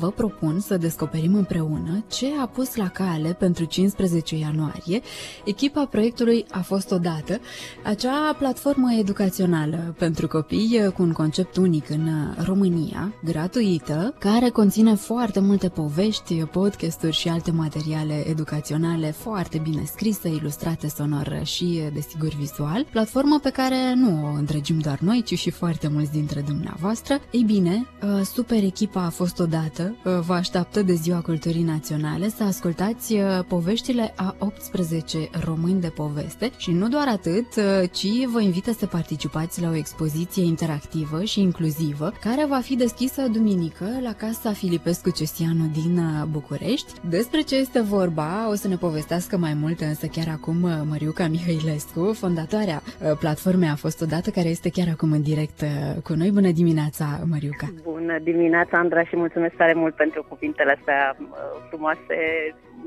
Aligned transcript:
Vă 0.00 0.10
propun 0.10 0.60
să 0.60 0.76
descoperim 0.76 1.34
împreună 1.34 2.04
ce 2.10 2.26
a 2.40 2.46
pus 2.46 2.74
la 2.76 2.88
cale 2.88 3.32
pentru 3.32 3.64
15 3.64 4.36
ianuarie 4.36 5.00
echipa 5.44 5.86
proiectului 5.86 6.44
A 6.50 6.60
fost 6.60 6.90
odată, 6.90 7.40
acea 7.84 8.34
platformă 8.38 8.92
educațională 8.98 9.94
pentru 9.98 10.28
copii 10.28 10.92
cu 10.94 11.02
un 11.02 11.12
concept 11.12 11.56
unic 11.56 11.90
în 11.90 12.08
România, 12.44 13.12
gratuită, 13.24 14.14
care 14.18 14.48
conține 14.48 14.94
foarte 14.94 15.40
multe 15.40 15.68
povești, 15.68 16.34
podcasturi 16.34 17.16
și 17.16 17.28
alte 17.28 17.50
materiale 17.50 18.28
educaționale 18.28 19.10
foarte 19.10 19.58
bine 19.58 19.82
scrise, 19.84 20.28
ilustrate 20.28 20.88
sonor 20.88 21.40
și, 21.44 21.82
desigur, 21.92 22.28
visual, 22.28 22.86
platformă 22.90 23.38
pe 23.42 23.50
care 23.50 23.94
nu 23.94 24.24
o 24.24 24.36
întregim 24.36 24.78
doar 24.78 24.98
noi, 24.98 25.22
ci 25.22 25.38
și 25.38 25.50
foarte 25.50 25.88
mulți 25.88 26.12
dintre 26.12 26.40
dumneavoastră. 26.40 27.18
Ei 27.30 27.42
bine, 27.46 27.86
super 28.34 28.62
echipa 28.62 29.04
a 29.04 29.10
fost 29.10 29.38
odată 29.38 29.87
Uh, 29.90 30.18
vă 30.26 30.32
așteaptă 30.32 30.82
de 30.82 30.92
Ziua 30.92 31.20
Culturii 31.20 31.62
Naționale 31.62 32.26
să 32.28 32.44
ascultați 32.44 33.14
uh, 33.14 33.20
poveștile 33.48 34.12
a 34.16 34.34
18 34.38 35.18
români 35.44 35.80
de 35.80 35.92
poveste 35.96 36.50
și 36.56 36.70
nu 36.72 36.88
doar 36.88 37.08
atât, 37.08 37.46
uh, 37.56 37.64
ci 37.92 38.26
vă 38.32 38.40
invită 38.40 38.70
să 38.72 38.86
participați 38.86 39.62
la 39.62 39.68
o 39.68 39.76
expoziție 39.76 40.44
interactivă 40.44 41.22
și 41.24 41.40
inclusivă 41.40 42.12
care 42.20 42.44
va 42.48 42.58
fi 42.58 42.76
deschisă 42.76 43.22
duminică 43.32 43.86
la 44.02 44.12
Casa 44.12 44.52
Filipescu 44.52 45.10
Cesianu 45.10 45.66
din 45.72 46.00
București. 46.30 46.92
Despre 47.08 47.40
ce 47.40 47.56
este 47.56 47.80
vorba 47.80 48.50
o 48.50 48.54
să 48.54 48.68
ne 48.68 48.76
povestească 48.76 49.36
mai 49.36 49.54
mult 49.60 49.80
însă 49.80 50.06
chiar 50.06 50.28
acum 50.32 50.58
Măriuca 50.88 51.26
Mihailescu, 51.28 52.12
fondatoarea 52.12 52.82
platformei 53.18 53.68
A 53.68 53.74
fost 53.74 54.02
odată, 54.02 54.30
care 54.30 54.48
este 54.48 54.70
chiar 54.70 54.88
acum 54.92 55.12
în 55.12 55.22
direct 55.22 55.60
cu 56.04 56.12
noi. 56.12 56.30
Bună 56.30 56.50
dimineața, 56.50 57.04
Măriuca! 57.30 57.66
Bună 57.82 58.18
dimineața, 58.22 58.78
Andra, 58.78 59.04
și 59.04 59.16
mulțumesc 59.16 59.54
tare 59.54 59.74
mult 59.78 59.94
pentru 59.94 60.24
cuvintele 60.28 60.76
astea 60.78 61.16
uh, 61.18 61.26
frumoase. 61.68 62.18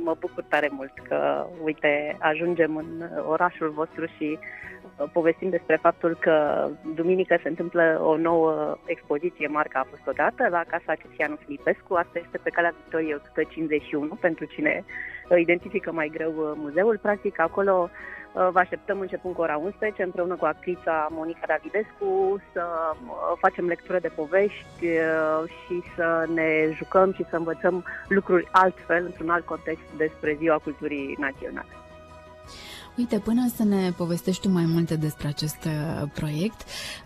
Mă 0.04 0.16
bucur 0.20 0.44
tare 0.44 0.70
mult 0.72 0.94
că, 1.08 1.46
uite, 1.64 2.18
ajungem 2.20 2.76
în 2.76 3.10
orașul 3.28 3.70
vostru 3.70 4.06
și 4.06 4.40
uh, 4.40 5.10
povestim 5.14 5.50
despre 5.50 5.76
faptul 5.82 6.18
că 6.20 6.68
duminică 6.96 7.40
se 7.42 7.48
întâmplă 7.48 8.02
o 8.04 8.18
nouă 8.18 8.78
expoziție, 8.86 9.48
marca 9.48 9.80
a 9.80 9.90
fost 9.90 10.08
odată, 10.08 10.48
la 10.50 10.64
Casa 10.68 10.96
Cesianu 10.96 11.36
Filipescu. 11.46 11.94
Asta 11.94 12.20
este 12.20 12.38
pe 12.44 12.50
calea 12.50 12.76
Victoriei 12.82 13.14
151, 13.14 14.18
pentru 14.22 14.46
cine 14.46 14.84
identifică 15.38 15.92
mai 15.92 16.08
greu 16.14 16.34
uh, 16.38 16.52
muzeul. 16.56 16.98
Practic, 16.98 17.40
acolo 17.40 17.90
Uh, 17.90 18.12
vă 18.34 18.60
așteptăm 18.60 19.00
începând 19.00 19.36
cu 19.36 19.42
ora 19.42 19.58
11 19.58 20.04
împreună 20.04 20.36
cu 20.36 20.46
actrița 20.46 21.08
Monica 21.12 21.46
Davidescu 21.48 22.42
să 22.54 22.64
uh, 22.64 23.38
facem 23.40 23.68
lectură 23.68 24.00
de 24.00 24.08
povești 24.08 24.86
uh, 24.86 25.50
și 25.50 25.84
să 25.96 26.28
ne 26.34 26.70
jucăm 26.74 27.14
și 27.14 27.26
să 27.30 27.36
învățăm 27.36 27.86
lucruri 28.08 28.48
altfel, 28.52 29.06
într-un 29.06 29.30
alt 29.30 29.46
context 29.46 29.84
despre 29.98 30.36
Ziua 30.40 30.58
Culturii 30.58 31.18
Naționale. 31.20 31.81
Uite, 32.98 33.20
până 33.20 33.50
să 33.56 33.64
ne 33.64 33.92
povestești 33.92 34.42
tu 34.42 34.50
mai 34.50 34.66
multe 34.66 34.96
despre 34.96 35.28
acest 35.28 35.58
uh, 35.66 36.10
proiect, 36.14 36.62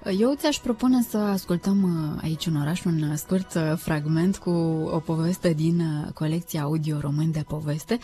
uh, 0.06 0.16
eu 0.20 0.34
ți-aș 0.36 0.58
propune 0.58 1.02
să 1.02 1.18
ascultăm 1.18 1.84
uh, 1.84 2.22
aici 2.24 2.46
în 2.46 2.56
oraș 2.56 2.84
un 2.84 3.16
scurt 3.16 3.58
fragment 3.76 4.38
cu 4.38 4.50
o 4.92 5.00
poveste 5.00 5.54
din 5.54 5.82
colecția 6.14 6.62
audio 6.62 7.00
român 7.00 7.32
de 7.32 7.44
poveste, 7.48 8.00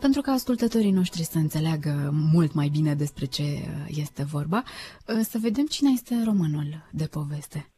pentru 0.00 0.20
ca 0.20 0.32
ascultătorii 0.32 0.90
noștri 0.90 1.22
să 1.24 1.38
înțeleagă 1.38 2.10
mult 2.32 2.52
mai 2.52 2.68
bine 2.68 2.94
despre 2.94 3.24
ce 3.24 3.42
este 3.86 4.22
vorba, 4.24 4.62
să 5.04 5.38
vedem 5.40 5.66
cine 5.66 5.90
este 5.90 6.22
românul 6.24 6.88
de 6.90 7.04
poveste. 7.04 7.70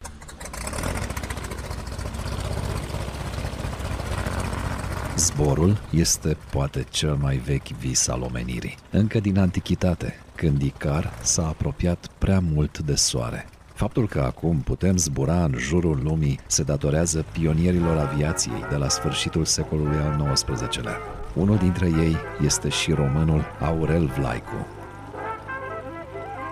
Zborul 5.17 5.77
este 5.91 6.37
poate 6.51 6.87
cel 6.91 7.15
mai 7.15 7.37
vechi 7.37 7.69
vis 7.69 8.09
al 8.09 8.23
omenirii. 8.23 8.77
Încă 8.91 9.21
din 9.21 9.39
antichitate, 9.39 10.15
când 10.35 10.63
Icar 10.63 11.13
s-a 11.23 11.47
apropiat 11.47 12.07
prea 12.19 12.41
mult 12.41 12.79
de 12.79 12.95
soare. 12.95 13.47
Faptul 13.75 14.09
că 14.09 14.21
acum 14.21 14.61
putem 14.61 14.97
zbura 14.97 15.45
în 15.45 15.55
jurul 15.59 16.01
lumii 16.03 16.39
se 16.47 16.63
datorează 16.63 17.25
pionierilor 17.33 17.97
aviației 17.97 18.65
de 18.71 18.77
la 18.77 18.89
sfârșitul 18.89 19.45
secolului 19.45 19.97
al 19.97 20.33
XIX-lea. 20.33 20.97
Unul 21.35 21.57
dintre 21.57 21.87
ei 21.87 22.17
este 22.45 22.69
și 22.69 22.93
românul 22.93 23.45
Aurel 23.61 24.07
Vlaicu, 24.19 24.67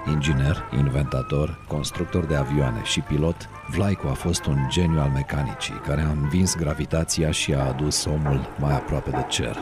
Inginer, 0.07 0.69
inventator, 0.79 1.59
constructor 1.69 2.25
de 2.25 2.35
avioane 2.35 2.83
și 2.83 3.01
pilot, 3.01 3.49
Vlaicu 3.69 4.07
a 4.07 4.13
fost 4.13 4.45
un 4.45 4.57
geniu 4.69 5.01
al 5.01 5.09
mecanicii 5.09 5.81
care 5.87 6.01
a 6.01 6.11
învins 6.11 6.57
gravitația 6.57 7.31
și 7.31 7.55
a 7.55 7.67
adus 7.67 8.05
omul 8.05 8.49
mai 8.59 8.73
aproape 8.73 9.11
de 9.11 9.25
cer. 9.29 9.57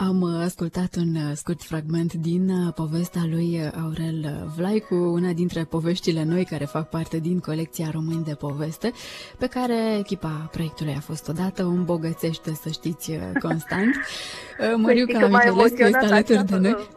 Am 0.00 0.22
ascultat 0.22 0.96
un 0.96 1.14
uh, 1.14 1.32
scurt 1.34 1.62
fragment 1.62 2.12
din 2.12 2.50
uh, 2.50 2.72
povestea 2.74 3.22
lui 3.30 3.60
uh, 3.60 3.70
Aurel 3.82 4.50
Vlaicu, 4.56 4.94
una 4.94 5.32
dintre 5.32 5.64
poveștile 5.64 6.24
noi 6.24 6.44
care 6.44 6.64
fac 6.64 6.88
parte 6.88 7.18
din 7.18 7.38
colecția 7.38 7.90
Români 7.92 8.24
de 8.24 8.34
Poveste, 8.34 8.92
pe 9.38 9.46
care 9.46 9.96
echipa 9.98 10.48
proiectului 10.52 10.94
a 10.96 11.00
fost 11.00 11.28
odată, 11.28 11.64
o 11.64 11.68
îmbogățește, 11.68 12.54
să 12.62 12.68
știți, 12.68 13.12
constant. 13.42 13.94
Măriuca 14.76 15.26
Michelescu 15.26 15.82
este 15.82 15.96
alături 15.96 16.46
de 16.46 16.56
noi 16.56 16.88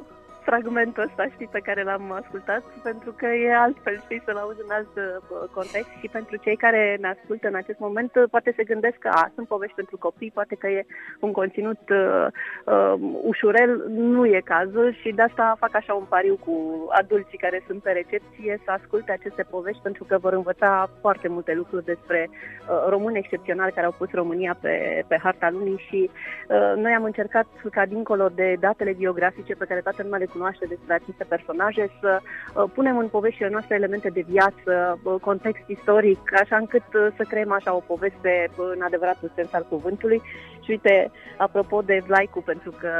fragmentul 0.41 1.03
ăsta, 1.03 1.25
știi, 1.33 1.49
pe 1.51 1.59
care 1.59 1.83
l-am 1.83 2.11
ascultat, 2.11 2.63
pentru 2.83 3.11
că 3.11 3.25
e 3.25 3.55
altfel, 3.55 3.99
știi, 3.99 4.21
să-l 4.25 4.37
auzi 4.37 4.61
în 4.65 4.71
alt 4.71 4.93
uh, 4.95 5.49
context 5.53 5.91
și 5.99 6.07
pentru 6.11 6.35
cei 6.35 6.55
care 6.55 6.97
ne 7.01 7.07
ascultă 7.07 7.47
în 7.47 7.55
acest 7.55 7.79
moment, 7.79 8.15
uh, 8.15 8.23
poate 8.29 8.53
se 8.55 8.63
gândesc 8.63 8.97
că 8.97 9.09
a, 9.13 9.31
sunt 9.35 9.47
povești 9.47 9.75
pentru 9.75 9.97
copii, 9.97 10.31
poate 10.31 10.55
că 10.55 10.67
e 10.67 10.85
un 11.19 11.31
conținut 11.31 11.81
uh, 11.89 12.27
uh, 12.65 12.93
ușurel, 13.21 13.83
nu 13.87 14.25
e 14.25 14.41
cazul 14.43 14.93
și 15.01 15.09
de 15.11 15.21
asta 15.21 15.55
fac 15.59 15.75
așa 15.75 15.93
un 15.93 16.05
pariu 16.09 16.35
cu 16.45 16.85
adulții 16.89 17.37
care 17.37 17.63
sunt 17.67 17.81
pe 17.81 17.91
recepție 17.91 18.61
să 18.65 18.71
asculte 18.71 19.11
aceste 19.11 19.43
povești 19.49 19.81
pentru 19.81 20.03
că 20.03 20.17
vor 20.17 20.33
învăța 20.33 20.89
foarte 21.01 21.27
multe 21.27 21.53
lucruri 21.53 21.85
despre 21.85 22.29
uh, 22.29 22.85
români 22.89 23.17
excepționali 23.17 23.71
care 23.71 23.85
au 23.85 23.95
pus 23.97 24.09
România 24.11 24.57
pe, 24.61 25.03
pe 25.07 25.19
harta 25.23 25.49
lumii 25.49 25.85
și 25.87 26.09
uh, 26.09 26.73
noi 26.75 26.93
am 26.93 27.03
încercat 27.03 27.47
ca 27.71 27.85
dincolo 27.85 28.29
de 28.35 28.55
datele 28.59 28.93
biografice 28.93 29.55
pe 29.55 29.65
care 29.65 29.79
toată 29.79 30.03
lumea 30.03 30.19
le 30.19 30.30
cunoaște 30.33 30.65
despre 30.65 30.93
aceste 30.93 31.23
personaje, 31.23 31.89
să 31.99 32.19
uh, 32.19 32.63
punem 32.73 32.97
în 32.97 33.07
poveștile 33.07 33.49
noastre 33.49 33.75
elemente 33.75 34.09
de 34.09 34.23
viață, 34.27 34.99
uh, 35.03 35.15
context 35.21 35.63
istoric, 35.67 36.19
așa 36.41 36.57
încât 36.57 36.87
uh, 36.93 37.07
să 37.17 37.23
creăm 37.23 37.51
așa 37.51 37.75
o 37.75 37.87
poveste 37.93 38.49
în 38.75 38.81
adevăratul 38.81 39.31
sens 39.35 39.53
al 39.53 39.65
cuvântului. 39.69 40.21
Și 40.63 40.69
uite, 40.71 41.11
apropo 41.37 41.81
de 41.81 42.03
Vlaicu, 42.07 42.41
pentru 42.41 42.71
că 42.79 42.91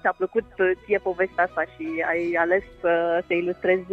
ți-a 0.00 0.14
plăcut 0.16 0.44
ție 0.84 0.98
povestea 0.98 1.44
asta 1.44 1.62
și 1.62 2.04
ai 2.08 2.36
ales 2.38 2.62
să 2.80 3.22
te 3.26 3.34
ilustrezi 3.34 3.86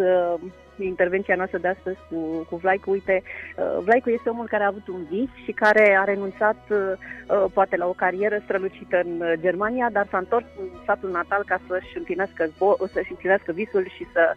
intervenția 0.84 1.36
noastră 1.36 1.58
de 1.58 1.68
astăzi 1.68 1.98
cu, 2.10 2.46
cu 2.50 2.56
Vlaicu. 2.56 2.90
Uite, 2.92 3.24
uh, 3.24 3.84
Vlaicu 3.84 4.10
este 4.10 4.30
omul 4.30 4.48
care 4.48 4.64
a 4.64 4.68
avut 4.68 4.88
un 4.88 5.04
vis 5.10 5.30
și 5.44 5.52
care 5.52 5.98
a 6.00 6.04
renunțat 6.04 6.58
uh, 6.70 7.46
poate 7.54 7.76
la 7.78 7.88
o 7.88 7.92
carieră 7.92 8.42
strălucită 8.44 9.02
în 9.06 9.22
uh, 9.22 9.34
Germania, 9.40 9.90
dar 9.92 10.08
s-a 10.12 10.18
întors 10.18 10.46
în 10.60 10.68
satul 10.86 11.12
natal 11.12 11.44
ca 11.46 11.60
să-și 11.68 11.98
împlinească, 11.98 12.46
zbo- 12.46 12.92
să-și 12.94 13.12
împlinească 13.12 13.52
visul 13.52 13.86
și 13.96 14.08
să 14.14 14.34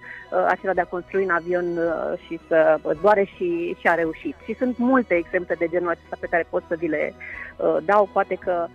acela 0.48 0.72
de 0.72 0.80
a 0.80 0.84
construi 0.84 1.22
un 1.22 1.30
avion 1.30 1.66
și 2.26 2.40
să 2.48 2.80
zboare 2.92 3.24
și, 3.24 3.76
și 3.80 3.86
a 3.86 3.94
reușit. 3.94 4.34
Și 4.44 4.54
sunt 4.54 4.78
multe 4.78 5.14
exemple 5.14 5.54
de 5.58 5.68
genul 5.68 5.88
acesta 5.88 6.16
pe 6.20 6.26
care 6.30 6.46
pot 6.50 6.62
să 6.68 6.74
vi 6.78 6.88
le 6.88 7.14
dau. 7.84 8.08
Poate 8.12 8.34
că 8.34 8.66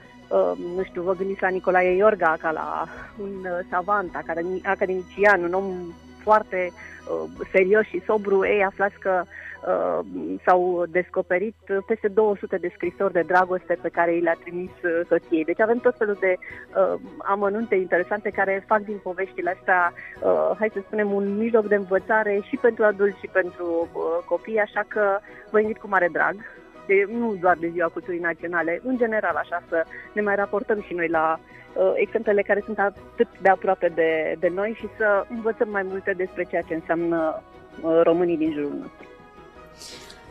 nu 0.76 0.84
știu, 0.84 1.02
vă 1.02 1.16
gândiți 1.16 1.42
la 1.42 1.48
Nicolae 1.48 1.96
Iorga 1.96 2.38
ca 2.40 2.52
la 2.52 2.86
un 3.22 3.48
savant, 3.70 4.16
academician, 4.64 5.44
un 5.44 5.54
om 5.54 5.94
foarte 6.24 6.72
uh, 6.72 7.30
serios 7.52 7.86
și 7.86 8.04
sobru, 8.06 8.46
ei 8.46 8.64
aflați 8.64 9.00
că 9.00 9.24
uh, 9.24 10.00
s-au 10.46 10.84
descoperit 10.90 11.56
peste 11.88 12.08
200 12.08 12.58
de 12.58 12.72
scrisori 12.74 13.14
de 13.14 13.24
dragoste 13.28 13.78
pe 13.82 13.90
care 13.90 14.16
i 14.16 14.20
le-a 14.20 14.38
trimis 14.44 14.70
uh, 14.84 15.02
soției. 15.08 15.44
Deci 15.44 15.60
avem 15.60 15.78
tot 15.78 15.96
felul 15.98 16.18
de 16.20 16.36
uh, 16.38 17.00
amănunte 17.18 17.76
interesante 17.76 18.30
care 18.30 18.64
fac 18.68 18.82
din 18.82 19.00
poveștile 19.04 19.56
astea, 19.58 19.94
uh, 20.24 20.52
hai 20.60 20.70
să 20.74 20.80
spunem, 20.86 21.12
un 21.12 21.38
mijloc 21.38 21.68
de 21.68 21.76
învățare 21.76 22.40
și 22.48 22.56
pentru 22.62 22.84
adulți 22.84 23.20
și 23.20 23.30
pentru 23.32 23.90
uh, 23.94 24.02
copii, 24.26 24.60
așa 24.60 24.84
că 24.88 25.20
vă 25.52 25.60
invit 25.60 25.78
cu 25.78 25.88
mare 25.88 26.10
drag 26.12 26.36
de, 26.86 27.06
nu 27.10 27.36
doar 27.40 27.58
de 27.60 27.70
Ziua 27.74 27.88
Culturii 27.88 28.20
Naționale, 28.20 28.82
în 28.84 28.98
general 28.98 29.36
așa 29.36 29.64
să 29.70 29.86
ne 30.14 30.22
mai 30.22 30.36
raportăm 30.36 30.82
și 30.82 30.94
noi 30.94 31.08
la 31.08 31.40
uh, 31.74 31.92
exemplele 31.96 32.42
care 32.42 32.62
sunt 32.66 32.80
atât 32.80 33.28
de 33.42 33.50
aproape 33.50 33.88
de, 33.88 34.36
de 34.40 34.48
noi 34.48 34.76
și 34.80 34.88
să 34.98 35.26
învățăm 35.30 35.70
mai 35.70 35.84
multe 35.84 36.12
despre 36.12 36.44
ceea 36.44 36.62
ce 36.62 36.74
înseamnă 36.74 37.42
uh, 37.82 38.02
românii 38.04 38.38
din 38.38 38.52
jurul 38.52 38.74
nostru. 38.82 39.08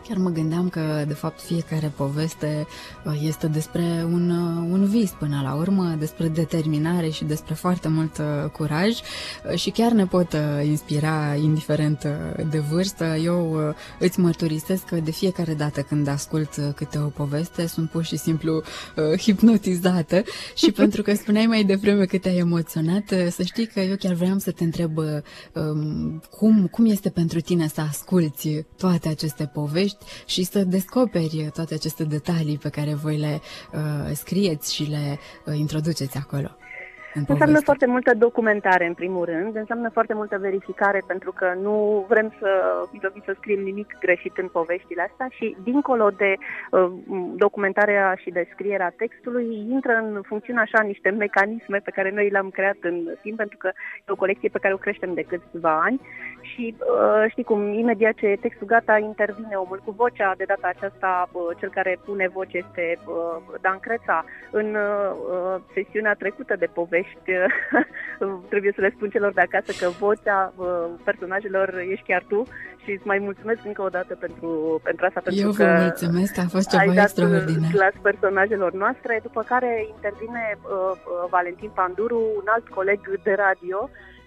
Chiar 0.08 0.16
mă 0.16 0.30
gândeam 0.30 0.68
că, 0.68 1.04
de 1.06 1.14
fapt, 1.14 1.40
fiecare 1.40 1.92
poveste 1.96 2.66
uh, 3.04 3.20
este 3.26 3.46
despre 3.46 4.06
un, 4.12 4.30
uh, 4.30 4.68
un 4.70 4.84
vis 4.84 5.10
până 5.10 5.40
la 5.44 5.54
urmă, 5.54 5.94
despre 5.98 6.28
determinare 6.28 7.08
și 7.08 7.24
despre 7.24 7.54
foarte 7.54 7.88
mult 7.88 8.18
uh, 8.18 8.50
curaj 8.50 8.98
și 9.54 9.70
chiar 9.70 9.92
ne 9.92 10.06
pot 10.06 10.36
inspira, 10.64 11.34
indiferent 11.34 12.06
de 12.50 12.58
vârstă. 12.58 13.04
Eu 13.04 13.74
îți 13.98 14.20
mărturisesc 14.20 14.84
că 14.84 14.96
de 14.96 15.10
fiecare 15.10 15.54
dată 15.54 15.80
când 15.80 16.08
ascult 16.08 16.50
câte 16.74 16.98
o 16.98 17.06
poveste, 17.06 17.66
sunt 17.66 17.90
pur 17.90 18.04
și 18.04 18.16
simplu 18.16 18.62
hipnotizată 19.18 20.22
și 20.60 20.70
pentru 20.70 21.02
că 21.02 21.14
spuneai 21.14 21.46
mai 21.46 21.64
devreme 21.64 22.04
că 22.04 22.18
te-ai 22.18 22.36
emoționat, 22.36 23.04
să 23.30 23.42
știi 23.42 23.66
că 23.66 23.80
eu 23.80 23.96
chiar 23.96 24.12
vreau 24.14 24.38
să 24.38 24.50
te 24.50 24.64
întreb 24.64 24.96
um, 24.96 26.22
cum, 26.30 26.66
cum 26.66 26.86
este 26.86 27.08
pentru 27.08 27.40
tine 27.40 27.68
să 27.68 27.80
asculti 27.80 28.64
toate 28.76 29.08
aceste 29.08 29.50
povești 29.52 29.91
și 30.26 30.42
să 30.42 30.64
descoperi 30.64 31.50
toate 31.54 31.74
aceste 31.74 32.04
detalii 32.04 32.58
pe 32.58 32.68
care 32.68 32.94
voi 32.94 33.18
le 33.18 33.40
uh, 33.72 34.14
scrieți 34.14 34.74
și 34.74 34.82
le 34.82 35.18
uh, 35.44 35.56
introduceți 35.58 36.16
acolo. 36.16 36.56
Înseamnă 37.14 37.60
foarte 37.60 37.86
multă 37.86 38.14
documentare, 38.14 38.86
în 38.86 38.94
primul 38.94 39.24
rând, 39.24 39.56
înseamnă 39.56 39.88
foarte 39.88 40.14
multă 40.14 40.38
verificare, 40.38 41.02
pentru 41.06 41.32
că 41.32 41.54
nu 41.62 42.04
vrem 42.08 42.34
să, 42.38 42.50
să 43.24 43.34
scriem 43.36 43.62
nimic 43.62 43.96
greșit 44.00 44.36
în 44.36 44.48
poveștile 44.48 45.02
astea 45.10 45.26
și, 45.30 45.56
dincolo 45.62 46.10
de 46.10 46.34
uh, 46.70 46.92
documentarea 47.36 48.14
și 48.22 48.30
descrierea 48.30 48.94
textului, 48.96 49.66
intră 49.70 49.92
în 49.92 50.20
funcțiune 50.22 50.60
așa 50.60 50.82
niște 50.82 51.10
mecanisme 51.10 51.78
pe 51.78 51.90
care 51.90 52.10
noi 52.10 52.28
le-am 52.28 52.50
creat 52.50 52.76
în 52.80 53.08
timp, 53.22 53.36
pentru 53.36 53.56
că 53.56 53.70
e 54.06 54.12
o 54.12 54.16
colecție 54.16 54.48
pe 54.48 54.58
care 54.58 54.74
o 54.74 54.84
creștem 54.84 55.14
de 55.14 55.22
câțiva 55.22 55.80
ani. 55.80 56.00
Și 56.40 56.74
uh, 56.78 57.30
știi 57.30 57.44
cum, 57.44 57.72
imediat 57.72 58.14
ce 58.14 58.26
e 58.26 58.36
textul 58.36 58.66
gata, 58.66 58.98
intervine 58.98 59.54
omul 59.54 59.80
cu 59.84 59.90
vocea, 59.90 60.34
de 60.36 60.44
data 60.46 60.68
aceasta 60.76 61.28
uh, 61.32 61.42
cel 61.58 61.70
care 61.70 61.98
pune 62.04 62.28
voce 62.28 62.56
este 62.56 62.98
uh, 63.06 63.58
Dan 63.60 63.78
Creța. 63.78 64.24
În 64.50 64.74
uh, 64.74 65.60
sesiunea 65.74 66.14
trecută 66.14 66.56
de 66.56 66.66
povești, 66.66 67.01
ești, 67.02 67.30
trebuie 68.52 68.72
să 68.74 68.80
le 68.80 68.92
spun 68.96 69.08
celor 69.08 69.32
de 69.32 69.40
acasă 69.40 69.70
că 69.80 69.86
vocea 70.04 70.54
personajelor 71.04 71.68
ești 71.92 72.06
chiar 72.06 72.24
tu 72.28 72.40
și 72.82 72.90
îți 72.90 73.06
mai 73.06 73.18
mulțumesc 73.18 73.60
încă 73.64 73.82
o 73.82 73.88
dată 73.88 74.14
pentru, 74.14 74.80
pentru 74.82 75.06
asta. 75.06 75.20
Pentru 75.20 75.42
Eu 75.42 75.50
vă 75.50 75.64
că 75.64 75.76
mulțumesc, 75.80 76.38
a 76.38 76.46
fost 76.56 76.68
ceva 76.70 76.82
ai 76.82 76.96
extraordinar. 76.96 77.70
clas 77.70 77.94
personajelor 78.02 78.72
noastre, 78.72 79.20
după 79.22 79.42
care 79.42 79.86
intervine 79.94 80.44
uh, 80.56 80.92
Valentin 81.30 81.70
Panduru, 81.80 82.20
un 82.40 82.46
alt 82.54 82.68
coleg 82.68 83.00
de 83.22 83.34
radio, 83.46 83.78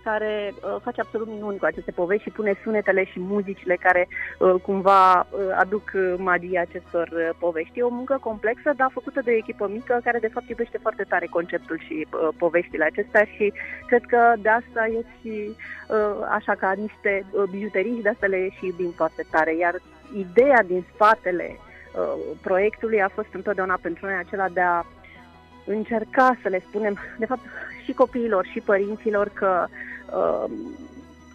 care 0.09 0.53
uh, 0.53 0.75
face 0.83 1.01
absolut 1.01 1.27
minuni 1.27 1.57
cu 1.57 1.65
aceste 1.65 1.91
povești 1.91 2.23
și 2.23 2.37
pune 2.37 2.53
sunetele 2.63 3.03
și 3.11 3.19
muzicile 3.19 3.75
care 3.75 4.07
uh, 4.07 4.55
cumva 4.61 5.19
uh, 5.19 5.25
aduc 5.63 5.91
uh, 5.93 6.13
magia 6.17 6.61
acestor 6.61 7.07
uh, 7.11 7.29
povești. 7.39 7.79
E 7.79 7.91
o 7.91 7.97
muncă 7.99 8.17
complexă, 8.21 8.69
dar 8.75 8.89
făcută 8.93 9.19
de 9.23 9.31
echipă 9.31 9.67
mică 9.67 9.99
care 10.03 10.19
de 10.19 10.33
fapt 10.33 10.49
iubește 10.49 10.77
foarte 10.81 11.03
tare 11.03 11.27
conceptul 11.37 11.77
și 11.85 11.95
uh, 12.05 12.29
poveștile 12.37 12.83
acestea 12.83 13.23
și 13.35 13.53
cred 13.87 14.03
că 14.05 14.33
de 14.39 14.49
asta 14.49 14.87
e 14.87 14.99
și 15.21 15.33
uh, 15.49 16.27
așa 16.37 16.53
ca 16.55 16.71
niște 16.85 17.25
uh, 17.31 17.43
bijuterii 17.51 17.95
și 17.95 18.01
de 18.01 18.09
asta 18.09 18.25
le 18.25 18.49
și 18.57 18.65
iubim 18.65 18.91
foarte 18.95 19.23
tare. 19.31 19.55
Iar 19.55 19.75
ideea 20.25 20.63
din 20.67 20.85
spatele 20.93 21.47
uh, 21.55 22.15
proiectului 22.41 23.01
a 23.01 23.09
fost 23.17 23.31
întotdeauna 23.31 23.77
pentru 23.81 24.05
noi 24.05 24.15
acela 24.15 24.49
de 24.49 24.61
a 24.61 24.85
încerca 25.65 26.37
să 26.41 26.47
le 26.49 26.63
spunem, 26.67 26.97
de 27.17 27.25
fapt, 27.25 27.41
și 27.83 27.93
copiilor 27.93 28.45
și 28.45 28.59
părinților 28.59 29.29
că 29.33 29.65
uh, 29.67 29.75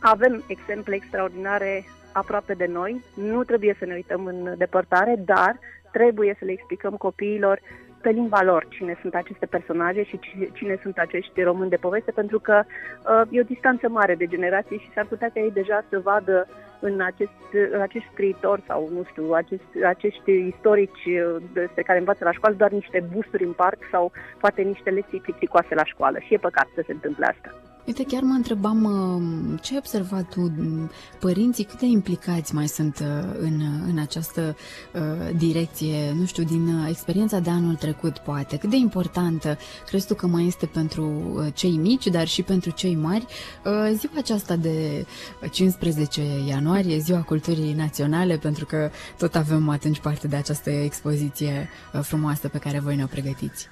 avem 0.00 0.44
exemple 0.46 0.94
extraordinare 0.94 1.84
aproape 2.12 2.54
de 2.54 2.66
noi, 2.66 3.04
nu 3.14 3.44
trebuie 3.44 3.76
să 3.78 3.84
ne 3.84 3.94
uităm 3.94 4.24
în 4.24 4.54
depărtare, 4.56 5.14
dar 5.24 5.58
trebuie 5.92 6.36
să 6.38 6.44
le 6.44 6.52
explicăm 6.52 6.94
copiilor 6.96 7.60
pe 8.00 8.10
limba 8.10 8.42
lor 8.42 8.66
cine 8.68 8.98
sunt 9.00 9.14
aceste 9.14 9.46
personaje 9.46 10.02
și 10.04 10.20
cine 10.52 10.78
sunt 10.82 10.98
acești 10.98 11.42
români 11.42 11.70
de 11.70 11.76
poveste, 11.76 12.10
pentru 12.10 12.38
că 12.38 12.62
uh, 12.62 13.22
e 13.30 13.40
o 13.40 13.50
distanță 13.54 13.88
mare 13.88 14.14
de 14.14 14.26
generații 14.26 14.78
și 14.78 14.92
s-ar 14.94 15.06
putea 15.06 15.30
ca 15.34 15.40
ei 15.40 15.50
deja 15.50 15.84
să 15.88 15.98
vadă 15.98 16.48
în 16.80 17.00
acest, 17.00 17.40
în 17.72 17.80
acești 17.80 18.08
scriitori 18.12 18.62
sau, 18.66 18.88
nu 18.92 19.04
știu, 19.10 19.32
acest, 19.32 19.62
acești 19.86 20.30
istorici 20.30 21.06
uh, 21.06 21.36
despre 21.52 21.82
care 21.82 21.98
învață 21.98 22.24
la 22.24 22.32
școală 22.32 22.54
doar 22.54 22.70
niște 22.70 23.04
busturi 23.12 23.44
în 23.44 23.52
parc 23.52 23.78
sau 23.90 24.12
poate 24.38 24.62
niște 24.62 24.90
lecții 24.90 25.20
plicticoase 25.20 25.74
la 25.74 25.84
școală 25.84 26.18
și 26.18 26.34
e 26.34 26.38
păcat 26.38 26.68
să 26.74 26.82
se 26.86 26.92
întâmple 26.92 27.26
asta. 27.26 27.69
Uite, 27.90 28.04
chiar 28.04 28.22
mă 28.22 28.34
întrebam 28.34 28.84
uh, 28.84 29.58
ce 29.62 29.72
ai 29.72 29.78
observat 29.78 30.28
tu, 30.28 30.52
părinții, 31.20 31.64
cât 31.64 31.78
de 31.78 31.86
implicați 31.86 32.54
mai 32.54 32.68
sunt 32.68 32.98
uh, 32.98 33.06
în, 33.40 33.60
în 33.88 33.98
această 33.98 34.56
uh, 34.94 35.36
direcție, 35.36 36.12
nu 36.18 36.24
știu, 36.24 36.42
din 36.42 36.84
experiența 36.88 37.38
de 37.38 37.50
anul 37.50 37.74
trecut, 37.74 38.18
poate. 38.18 38.56
Cât 38.56 38.70
de 38.70 38.76
importantă 38.76 39.58
crezi 39.86 40.06
tu 40.06 40.14
că 40.14 40.26
mai 40.26 40.46
este 40.46 40.66
pentru 40.66 41.12
cei 41.54 41.76
mici, 41.76 42.06
dar 42.06 42.26
și 42.26 42.42
pentru 42.42 42.70
cei 42.70 42.94
mari, 42.94 43.26
ziua 43.94 44.12
aceasta 44.16 44.56
de 44.56 45.06
15 45.50 46.22
ianuarie, 46.46 46.98
Ziua 46.98 47.20
Culturii 47.20 47.72
Naționale, 47.72 48.36
pentru 48.36 48.66
că 48.66 48.90
tot 49.18 49.34
avem 49.34 49.68
atunci 49.68 50.00
parte 50.00 50.28
de 50.28 50.36
această 50.36 50.70
expoziție 50.70 51.68
frumoasă 52.00 52.48
pe 52.48 52.58
care 52.58 52.78
voi 52.78 52.96
ne-o 52.96 53.06
pregătiți. 53.06 53.68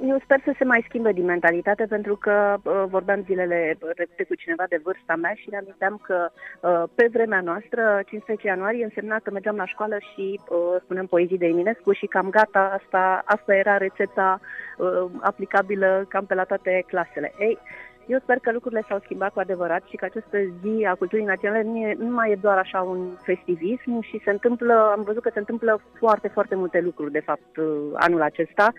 Eu 0.00 0.18
sper 0.24 0.40
să 0.44 0.54
se 0.58 0.64
mai 0.64 0.84
schimbe 0.88 1.12
din 1.12 1.24
mentalitate 1.24 1.86
pentru 1.86 2.16
că 2.16 2.56
uh, 2.62 2.84
vorbeam 2.88 3.22
zilele 3.24 3.76
repede 3.80 4.24
cu 4.24 4.34
cineva 4.34 4.64
de 4.68 4.80
vârsta 4.82 5.16
mea 5.16 5.34
și 5.34 5.50
ne 5.50 5.56
aminteam 5.56 6.00
că 6.02 6.30
uh, 6.60 6.82
pe 6.94 7.08
vremea 7.12 7.40
noastră, 7.40 8.02
15 8.06 8.46
ianuarie, 8.46 8.84
însemna 8.84 9.18
că 9.18 9.30
mergeam 9.30 9.56
la 9.56 9.66
școală 9.66 9.96
și 10.12 10.40
uh, 10.48 10.80
spuneam 10.82 11.06
poezii 11.06 11.38
de 11.38 11.46
Eminescu 11.46 11.92
și 11.92 12.06
cam 12.06 12.30
gata, 12.30 12.78
asta, 12.82 13.22
asta 13.24 13.54
era 13.54 13.76
rețeta 13.76 14.40
uh, 14.78 15.10
aplicabilă 15.20 16.06
cam 16.08 16.24
pe 16.26 16.34
la 16.34 16.44
toate 16.44 16.84
clasele. 16.86 17.32
Ei, 17.38 17.58
eu 18.06 18.18
sper 18.22 18.38
că 18.38 18.52
lucrurile 18.52 18.84
s-au 18.88 19.00
schimbat 19.04 19.32
cu 19.32 19.40
adevărat 19.40 19.82
și 19.88 19.96
că 19.96 20.04
această 20.04 20.38
zi 20.62 20.84
a 20.84 20.94
culturii 20.94 21.24
naționale 21.24 21.62
nu, 21.62 21.76
e, 21.76 21.94
nu 21.98 22.10
mai 22.14 22.30
e 22.30 22.38
doar 22.40 22.58
așa 22.58 22.80
un 22.80 23.08
festivism 23.22 24.00
și 24.00 24.20
se 24.24 24.30
întâmplă, 24.30 24.92
am 24.96 25.02
văzut 25.02 25.22
că 25.22 25.30
se 25.32 25.38
întâmplă 25.38 25.80
foarte, 25.98 26.28
foarte 26.28 26.54
multe 26.54 26.80
lucruri, 26.80 27.12
de 27.12 27.20
fapt, 27.20 27.56
uh, 27.56 27.90
anul 27.94 28.22
acesta. 28.22 28.72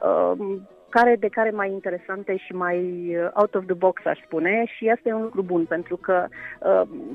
Uh, 0.00 0.56
care 0.88 1.16
de 1.18 1.28
care 1.28 1.50
mai 1.50 1.70
interesante 1.70 2.36
și 2.36 2.52
mai 2.52 2.78
uh, 3.16 3.30
out 3.34 3.54
of 3.54 3.64
the 3.64 3.74
box, 3.74 4.04
aș 4.04 4.18
spune, 4.24 4.64
și 4.76 4.88
asta 4.88 5.08
e 5.08 5.12
un 5.12 5.22
lucru 5.22 5.42
bun, 5.42 5.64
pentru 5.64 5.96
că 5.96 6.26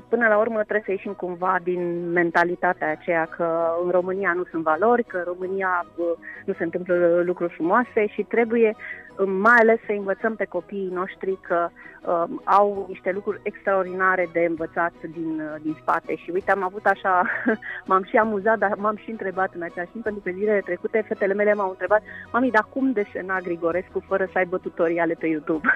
până 0.10 0.28
la 0.28 0.38
urmă 0.38 0.56
trebuie 0.56 0.84
să 0.86 0.92
ieșim 0.92 1.14
cumva 1.14 1.58
din 1.64 2.12
mentalitatea 2.12 2.90
aceea 2.92 3.26
că 3.26 3.76
în 3.84 3.90
România 3.90 4.34
nu 4.36 4.44
sunt 4.44 4.64
valori, 4.64 5.04
că 5.04 5.18
în 5.18 5.24
România 5.24 5.86
nu 6.46 6.54
se 6.54 6.64
întâmplă 6.64 7.22
lucruri 7.26 7.54
frumoase 7.54 8.08
și 8.08 8.24
trebuie 8.24 8.76
mai 9.26 9.56
ales 9.60 9.80
să 9.86 9.92
învățăm 9.92 10.36
pe 10.36 10.46
copiii 10.46 10.90
noștri 10.94 11.38
că 11.42 11.70
uh, 12.02 12.24
au 12.44 12.86
niște 12.88 13.12
lucruri 13.12 13.40
extraordinare 13.44 14.30
de 14.34 14.46
învățat 14.50 14.94
din, 15.02 15.40
uh, 15.40 15.62
din 15.62 15.78
spate. 15.82 16.16
Și 16.16 16.30
uite, 16.34 16.52
am 16.52 16.64
avut 16.64 16.86
așa, 16.86 17.22
m-am 17.90 18.04
și 18.04 18.18
amuzat, 18.18 18.58
dar 18.58 18.76
m-am 18.76 18.96
și 18.96 19.10
întrebat 19.10 19.54
în 19.54 19.62
același 19.62 19.92
timp, 19.92 20.04
pentru 20.04 20.22
că 20.24 20.32
zilele 20.32 20.62
trecute 20.66 21.06
fetele 21.08 21.34
mele 21.34 21.54
m-au 21.54 21.70
întrebat, 21.70 22.02
mami, 22.32 22.52
dar 22.52 22.68
cum 22.70 22.92
desena 22.92 23.40
Grigorescu 23.40 24.04
fără 24.08 24.26
să 24.32 24.38
aibă 24.38 24.58
tutoriale 24.58 25.14
pe 25.14 25.28
YouTube? 25.28 25.68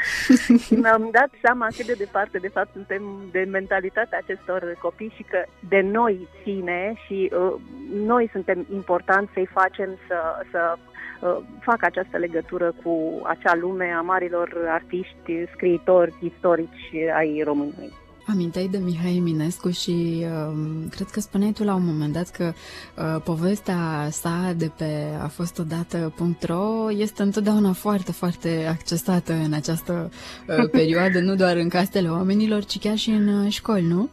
și 0.64 0.74
mi-am 0.74 1.08
dat 1.12 1.28
seama 1.42 1.66
cât 1.76 1.86
de 1.86 1.94
departe, 1.98 2.38
de 2.38 2.48
fapt, 2.48 2.72
suntem 2.72 3.02
de 3.30 3.46
mentalitatea 3.50 4.18
acestor 4.22 4.76
copii 4.80 5.12
și 5.16 5.22
că 5.22 5.44
de 5.68 5.80
noi 5.80 6.28
ține 6.42 6.92
și 7.06 7.32
uh, 7.34 7.54
noi 7.94 8.28
suntem 8.32 8.66
importanți 8.72 9.32
să-i 9.32 9.48
facem 9.52 9.98
să, 10.08 10.16
să 10.50 10.76
Uh, 11.22 11.38
fac 11.60 11.84
această 11.84 12.16
legătură 12.16 12.71
cu 12.82 13.20
acea 13.24 13.54
lume 13.60 13.94
a 13.98 14.00
marilor 14.00 14.64
artiști, 14.68 15.46
scriitori, 15.54 16.14
istorici 16.20 16.92
ai 17.16 17.42
României. 17.44 17.92
Aminteai 18.26 18.68
de 18.68 18.78
Mihai 18.78 19.16
Eminescu 19.16 19.70
și 19.70 20.24
uh, 20.24 20.56
cred 20.90 21.06
că 21.06 21.20
spuneai 21.20 21.52
tu 21.52 21.64
la 21.64 21.74
un 21.74 21.84
moment 21.84 22.12
dat 22.12 22.30
că 22.30 22.52
uh, 22.96 23.22
povestea 23.24 24.08
sa 24.10 24.54
de 24.56 24.70
pe 24.76 25.04
a 25.22 25.26
fost 25.26 25.58
odată.ro 25.58 26.90
este 26.90 27.22
întotdeauna 27.22 27.72
foarte, 27.72 28.12
foarte 28.12 28.66
accesată 28.68 29.32
în 29.32 29.52
această 29.52 30.10
uh, 30.48 30.70
perioadă, 30.70 31.20
nu 31.20 31.34
doar 31.34 31.56
în 31.56 31.68
castele 31.68 32.08
oamenilor, 32.08 32.64
ci 32.64 32.78
chiar 32.78 32.96
și 32.96 33.10
în 33.10 33.28
uh, 33.28 33.52
școli, 33.52 33.86
nu? 33.86 34.10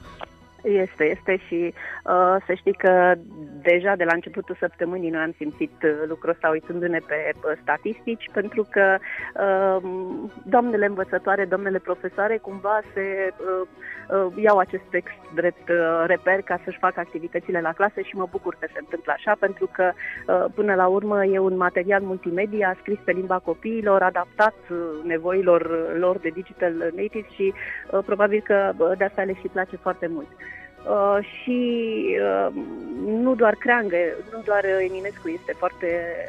Este, 0.63 1.03
este 1.03 1.37
și 1.47 1.73
uh, 1.73 2.35
să 2.45 2.53
știi 2.53 2.73
că 2.73 3.15
deja 3.61 3.95
de 3.95 4.03
la 4.03 4.13
începutul 4.13 4.55
săptămânii 4.59 5.09
noi 5.09 5.21
am 5.21 5.33
simțit 5.37 5.83
uh, 5.83 5.91
lucrul 6.07 6.29
ăsta 6.29 6.49
uitându-ne 6.49 6.99
pe 7.07 7.31
uh, 7.35 7.57
statistici, 7.61 8.29
pentru 8.31 8.67
că 8.71 8.97
uh, 8.99 9.89
doamnele 10.43 10.85
învățătoare, 10.85 11.45
doamnele 11.45 11.79
profesoare 11.79 12.37
cumva 12.37 12.79
se 12.93 13.33
uh, 13.37 13.67
uh, 14.25 14.43
iau 14.43 14.57
acest 14.57 14.83
text 14.89 15.15
drept 15.35 15.69
uh, 15.69 16.03
reper 16.05 16.41
ca 16.41 16.59
să-și 16.63 16.77
facă 16.77 16.99
activitățile 16.99 17.61
la 17.61 17.73
clasă 17.73 18.01
și 18.01 18.15
mă 18.15 18.27
bucur 18.31 18.55
că 18.59 18.67
se 18.73 18.79
întâmplă 18.79 19.13
așa, 19.15 19.35
pentru 19.39 19.69
că 19.73 19.91
uh, 19.91 20.45
până 20.55 20.75
la 20.75 20.87
urmă 20.87 21.25
e 21.25 21.39
un 21.39 21.57
material 21.57 22.01
multimedia 22.01 22.75
scris 22.79 22.97
pe 23.03 23.11
limba 23.11 23.39
copiilor, 23.39 24.01
adaptat 24.01 24.55
uh, 24.69 24.77
nevoilor 25.03 25.95
lor 25.97 26.17
de 26.17 26.29
digital 26.29 26.73
native 26.95 27.27
și 27.35 27.53
uh, 27.91 27.99
probabil 28.05 28.41
că 28.45 28.71
uh, 28.77 28.97
de 28.97 29.03
asta 29.03 29.21
le 29.21 29.33
și 29.33 29.47
place 29.47 29.75
foarte 29.75 30.07
mult. 30.07 30.27
Uh, 30.89 31.17
și 31.22 31.60
uh, 32.22 32.53
nu 33.05 33.36
doar 33.36 33.55
creangă, 33.55 33.96
nu 34.31 34.41
doar 34.46 34.65
Eminescu 34.65 35.27
este 35.27 35.53
foarte 35.58 35.88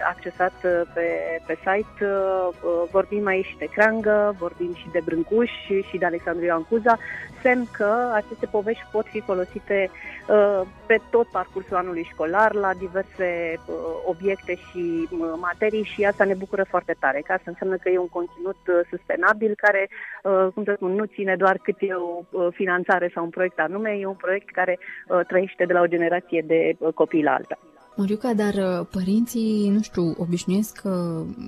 accesat 0.08 0.52
uh, 0.64 0.80
pe, 0.94 1.06
pe 1.46 1.54
site, 1.54 2.04
uh, 2.04 2.48
uh, 2.48 2.88
vorbim 2.90 3.26
aici 3.26 3.46
și 3.46 3.58
de 3.58 3.64
creangă, 3.64 4.34
vorbim 4.38 4.74
și 4.74 4.88
de 4.92 5.00
Brâncuș 5.04 5.50
și 5.88 5.98
de 5.98 6.04
Alexandru 6.04 6.44
Ioan 6.44 6.62
Cuza, 6.62 6.98
semn 7.42 7.66
că 7.72 8.10
aceste 8.14 8.46
povești 8.46 8.84
pot 8.92 9.06
fi 9.06 9.20
folosite 9.20 9.90
uh, 9.90 10.60
pe 10.86 11.00
tot 11.10 11.26
parcursul 11.26 11.76
anului 11.76 12.08
școlar, 12.12 12.54
la 12.54 12.70
diverse 12.78 13.54
uh, 13.56 13.74
obiecte 14.06 14.54
și 14.54 15.08
uh, 15.10 15.32
materii 15.40 15.82
și 15.82 16.04
asta 16.04 16.24
ne 16.24 16.34
bucură 16.34 16.64
foarte 16.68 16.96
tare, 16.98 17.20
că 17.26 17.32
asta 17.32 17.50
înseamnă 17.50 17.76
că 17.76 17.88
e 17.88 17.98
un 17.98 18.08
conținut 18.08 18.60
uh, 18.66 18.80
sustenabil 18.90 19.52
care, 19.56 19.88
uh, 20.22 20.46
cum 20.54 20.64
să 20.64 20.72
spun, 20.76 20.92
nu 20.92 21.04
ține 21.04 21.36
doar 21.36 21.58
cât 21.62 21.76
e 21.78 21.94
o 21.94 22.22
uh, 22.30 22.48
finanțare 22.52 23.10
sau 23.14 23.24
un 23.24 23.30
proiect 23.30 23.58
anume, 23.58 23.90
e 23.90 24.06
un 24.06 24.20
proiect 24.24 24.49
care 24.52 24.78
uh, 24.78 25.20
trăiește 25.26 25.64
de 25.64 25.72
la 25.72 25.80
o 25.80 25.86
generație 25.86 26.44
de 26.46 26.76
uh, 26.78 26.92
copii 26.92 27.22
la 27.22 27.32
alta. 27.32 27.58
Moriuca, 28.00 28.32
dar 28.34 28.54
uh, 28.54 28.86
părinții, 28.90 29.68
nu 29.68 29.82
știu, 29.82 30.14
obișnuiesc, 30.18 30.82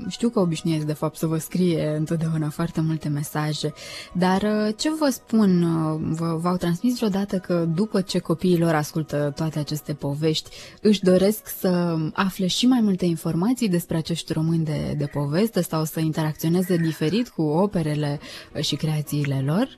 știu 0.09 0.29
că 0.29 0.41
obișnuiesc 0.41 0.87
de 0.87 0.93
fapt 0.93 1.17
să 1.17 1.27
vă 1.27 1.37
scrie 1.37 1.95
întotdeauna 1.97 2.49
foarte 2.49 2.81
multe 2.81 3.09
mesaje, 3.09 3.73
dar 4.13 4.43
uh, 4.43 4.75
ce 4.77 4.91
vă 4.91 5.09
spun, 5.11 5.63
uh, 5.63 6.01
v- 6.01 6.41
v-au 6.41 6.57
transmis 6.57 6.97
vreodată 6.99 7.37
că 7.39 7.55
după 7.55 8.01
ce 8.01 8.19
copiii 8.19 8.59
lor 8.59 8.75
ascultă 8.75 9.33
toate 9.37 9.59
aceste 9.59 9.95
povești, 9.95 10.51
își 10.83 11.03
doresc 11.03 11.47
să 11.49 11.97
afle 12.13 12.47
și 12.47 12.67
mai 12.67 12.81
multe 12.83 13.05
informații 13.05 13.69
despre 13.69 13.97
acești 13.97 14.33
români 14.33 14.65
de, 14.65 14.95
de 14.99 15.07
poveste 15.07 15.61
sau 15.61 15.85
să 15.85 16.01
interacționeze 16.01 16.77
diferit 16.77 17.29
cu 17.29 17.43
operele 17.43 18.19
și 18.61 18.77
creațiile 18.77 19.43
lor? 19.47 19.69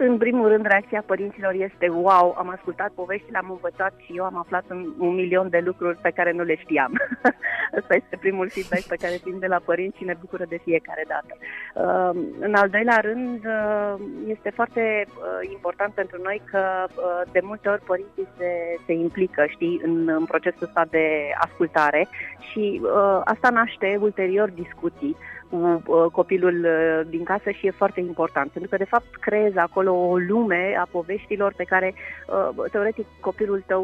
În 0.00 0.18
primul 0.18 0.48
rând, 0.48 0.66
reacția 0.66 1.02
părinților 1.06 1.52
este 1.52 1.88
wow, 1.88 2.34
am 2.38 2.48
ascultat 2.48 2.90
poveștile, 2.90 3.38
am 3.38 3.50
învățat 3.50 3.92
și 4.04 4.12
eu 4.16 4.24
am 4.24 4.36
aflat 4.38 4.64
un, 4.70 4.94
un 4.98 5.14
milion 5.14 5.48
de 5.48 5.62
lucruri 5.64 5.98
pe 6.02 6.10
care 6.10 6.32
nu 6.32 6.42
le 6.42 6.56
știam. 6.56 6.92
Asta 7.78 7.94
este 7.94 8.16
primul 8.20 8.48
feedback 8.50 8.82
pe 8.82 8.96
care 9.02 9.20
vin 9.24 9.38
de 9.38 9.46
la 9.46 9.60
părinți 9.64 9.96
și 9.96 10.04
ne 10.04 10.16
bucură 10.20 10.44
de 10.48 10.60
fiecare 10.64 11.04
dată. 11.08 11.32
Uh, 11.38 12.22
în 12.40 12.54
al 12.54 12.68
doilea 12.68 13.00
rând, 13.00 13.44
uh, 13.44 13.94
este 14.26 14.50
foarte 14.50 15.06
uh, 15.06 15.50
important 15.50 15.92
pentru 15.94 16.22
noi 16.22 16.42
că 16.50 16.86
uh, 16.86 17.22
de 17.32 17.40
multe 17.42 17.68
ori 17.68 17.82
părinții 17.82 18.28
se, 18.36 18.50
se 18.86 18.92
implică, 18.92 19.46
știi, 19.48 19.80
în, 19.84 20.08
în 20.08 20.24
procesul 20.24 20.66
ăsta 20.66 20.84
de 20.90 21.06
ascultare 21.38 22.08
și 22.50 22.80
uh, 22.82 23.20
asta 23.24 23.48
naște 23.50 23.98
ulterior 24.00 24.50
discuții 24.50 25.16
cu 25.50 25.82
uh, 25.86 26.10
copilul 26.12 26.64
uh, 26.64 27.06
din 27.08 27.24
casă 27.24 27.50
și 27.50 27.66
e 27.66 27.70
foarte 27.70 28.00
important, 28.00 28.50
pentru 28.50 28.70
că 28.70 28.76
de 28.76 28.90
fapt 28.90 29.16
creezi 29.16 29.56
acolo 29.56 29.92
o 29.92 30.16
lume 30.16 30.76
a 30.78 30.86
poveștilor 30.90 31.52
pe 31.56 31.64
care 31.64 31.94
uh, 31.94 32.70
teoretic 32.70 33.06
copilul 33.20 33.62
tău 33.66 33.82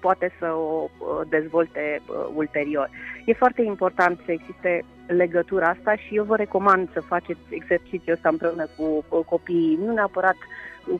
poate 0.00 0.32
să 0.38 0.46
o 0.46 0.88
dezvolte 1.28 2.02
ulterior. 2.34 2.90
E 3.24 3.32
foarte 3.32 3.62
important 3.62 4.20
să 4.24 4.32
existe 4.32 4.84
legătura 5.06 5.66
asta 5.66 5.96
și 5.96 6.16
eu 6.16 6.24
vă 6.24 6.36
recomand 6.36 6.88
să 6.92 7.00
faceți 7.00 7.40
exercițiul 7.48 8.14
ăsta 8.14 8.28
împreună 8.28 8.66
cu 8.76 9.04
copiii, 9.24 9.78
nu 9.84 9.92
neapărat 9.92 10.36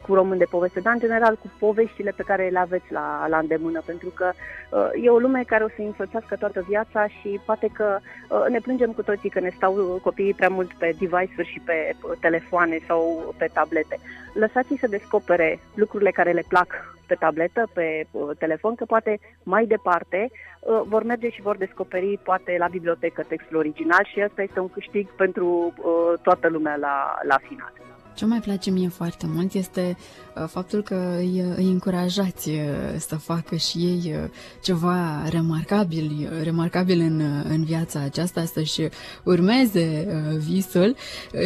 cu 0.06 0.14
român 0.14 0.38
de 0.38 0.46
poveste, 0.50 0.80
dar 0.80 0.92
în 0.92 0.98
general 0.98 1.34
cu 1.34 1.50
poveștile 1.58 2.12
pe 2.16 2.22
care 2.22 2.48
le 2.48 2.58
aveți 2.58 2.92
la, 2.92 3.26
la 3.28 3.38
îndemână, 3.38 3.82
pentru 3.86 4.08
că 4.08 4.30
uh, 4.70 5.04
e 5.04 5.10
o 5.10 5.18
lume 5.18 5.42
care 5.46 5.64
o 5.64 5.68
să 5.68 5.82
înfățească 5.82 6.36
toată 6.36 6.64
viața 6.68 7.06
și 7.06 7.40
poate 7.44 7.68
că 7.72 7.98
uh, 7.98 8.44
ne 8.48 8.58
plângem 8.58 8.92
cu 8.92 9.02
toții 9.02 9.30
că 9.30 9.40
ne 9.40 9.52
stau 9.56 10.00
copiii 10.02 10.34
prea 10.34 10.48
mult 10.48 10.72
pe 10.72 10.94
device-uri 10.98 11.52
și 11.52 11.60
pe 11.64 11.94
telefoane 12.20 12.78
sau 12.86 13.34
pe 13.38 13.50
tablete. 13.52 13.98
Lăsați-i 14.34 14.78
să 14.78 14.86
descopere 14.86 15.60
lucrurile 15.74 16.10
care 16.10 16.32
le 16.32 16.44
plac 16.48 16.94
pe 17.06 17.14
tabletă, 17.14 17.68
pe 17.72 18.06
uh, 18.10 18.30
telefon, 18.38 18.74
că 18.74 18.84
poate 18.84 19.18
mai 19.42 19.66
departe 19.66 20.30
uh, 20.30 20.80
vor 20.84 21.02
merge 21.02 21.30
și 21.30 21.42
vor 21.42 21.56
descoperi 21.56 22.18
poate 22.22 22.56
la 22.58 22.66
bibliotecă 22.66 23.22
textul 23.22 23.56
original 23.56 24.04
și 24.12 24.20
asta 24.20 24.42
este 24.42 24.60
un 24.60 24.70
câștig 24.70 25.08
pentru 25.16 25.46
uh, 25.76 26.20
toată 26.22 26.48
lumea 26.48 26.76
la, 26.76 27.18
la 27.22 27.38
final. 27.48 27.72
Ce 28.14 28.25
mai 28.25 28.40
place 28.40 28.71
mie 28.71 28.88
foarte 28.88 29.26
mult 29.35 29.54
este 29.54 29.97
uh, 30.37 30.44
faptul 30.49 30.83
că 30.83 31.14
îi, 31.18 31.44
îi 31.56 31.71
încurajați 31.71 32.49
uh, 32.49 32.56
să 32.99 33.16
facă 33.16 33.56
și 33.56 33.78
ei 33.78 34.14
uh, 34.14 34.30
ceva 34.62 35.28
remarcabil, 35.28 36.28
remarcabil 36.42 37.00
în, 37.00 37.21
în 37.49 37.64
viața 37.64 38.00
aceasta, 38.00 38.44
să-și 38.44 38.88
urmeze 39.25 40.06
visul 40.38 40.97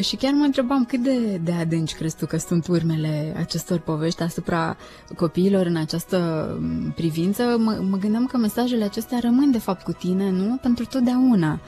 și 0.00 0.16
chiar 0.16 0.32
mă 0.32 0.44
întrebam 0.44 0.84
cât 0.84 1.02
de, 1.02 1.40
de 1.44 1.52
adânci 1.52 1.94
crezi 1.94 2.16
tu 2.16 2.26
că 2.26 2.36
sunt 2.36 2.66
urmele 2.66 3.34
acestor 3.36 3.78
povești 3.78 4.22
asupra 4.22 4.76
copiilor 5.16 5.66
în 5.66 5.76
această 5.76 6.48
um, 6.60 6.90
privință. 6.90 7.42
Mă, 7.58 7.78
mă 7.90 7.96
gândeam 7.96 8.26
că 8.26 8.36
mesajele 8.36 8.84
acestea 8.84 9.18
rămân 9.22 9.50
de 9.50 9.58
fapt 9.58 9.82
cu 9.82 9.92
tine, 9.92 10.30
nu? 10.30 10.58
Pentru 10.62 10.84
totdeauna. 10.84 11.60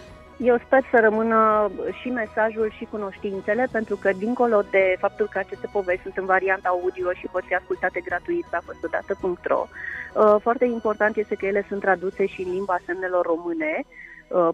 Eu 0.43 0.59
sper 0.67 0.83
să 0.91 0.99
rămână 1.01 1.71
și 2.01 2.09
mesajul 2.09 2.73
și 2.77 2.85
cunoștințele, 2.85 3.69
pentru 3.73 3.97
că 3.97 4.11
dincolo 4.13 4.63
de 4.71 4.97
faptul 4.99 5.29
că 5.31 5.39
aceste 5.39 5.69
povești 5.73 6.03
sunt 6.03 6.17
în 6.17 6.25
varianta 6.25 6.69
audio 6.69 7.13
și 7.13 7.29
pot 7.33 7.45
fi 7.45 7.55
ascultate 7.55 8.01
gratuit 8.01 8.47
pe 8.51 8.57
afăstodată.ro, 8.57 9.67
uh, 9.67 10.37
foarte 10.41 10.65
important 10.65 11.17
este 11.17 11.35
că 11.35 11.47
ele 11.47 11.65
sunt 11.69 11.81
traduse 11.81 12.27
și 12.27 12.43
în 12.43 12.53
limba 12.53 12.77
semnelor 12.87 13.25
române, 13.27 13.73
Uh, 13.85 14.00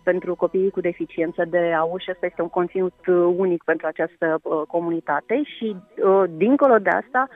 pentru 0.03 0.35
copiii 0.35 0.71
cu 0.71 0.81
deficiență 0.81 1.45
de 1.45 1.73
auz 1.73 2.01
și 2.01 2.11
ăsta 2.11 2.27
este 2.27 2.43
un 2.43 2.49
conținut 2.49 2.95
uh, 3.07 3.35
unic 3.37 3.63
pentru 3.63 3.87
această 3.87 4.39
uh, 4.43 4.63
comunitate 4.69 5.43
și 5.45 5.77
dincolo 6.29 6.79
de 6.79 6.91
asta 6.91 7.29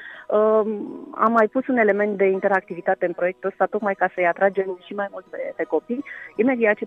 am 1.15 1.33
mai 1.33 1.49
pus 1.49 1.67
un 1.67 1.77
element 1.77 2.17
de 2.17 2.25
interactivitate 2.25 3.07
în 3.07 3.13
proiectul 3.13 3.49
ăsta 3.49 3.67
tocmai 3.67 3.95
ca 3.95 4.11
să-i 4.15 4.27
atragem 4.27 4.79
și 4.87 4.95
mai 4.95 5.09
mult 5.11 5.25
pe, 5.25 5.53
pe 5.57 5.65
copii. 5.65 6.05
Imediat 6.37 6.77
ce, 6.77 6.87